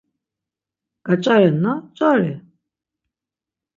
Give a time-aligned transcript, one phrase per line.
[1.05, 2.33] Gaç̌arenna ç̌ari.